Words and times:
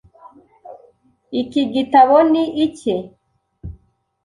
Iki 1.41 1.61
gitabo 1.73 2.15
ni 2.31 2.43
icye. 2.65 2.95